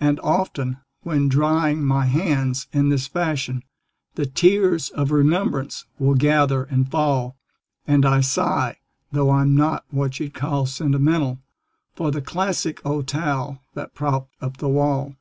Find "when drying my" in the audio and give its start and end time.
1.02-2.06